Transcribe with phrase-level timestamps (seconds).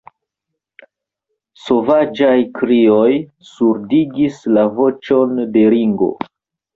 [1.63, 3.11] Sovaĝaj krioj
[3.49, 6.09] surdigis la voĉon de Ringo.